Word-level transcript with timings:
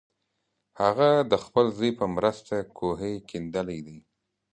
هغه 0.81 1.09
د 1.31 1.33
خپل 1.45 1.65
زوی 1.77 1.91
په 1.99 2.05
مرسته 2.15 2.55
کوهی 2.77 3.15
کیندلی 3.29 3.79
دی. 3.87 3.99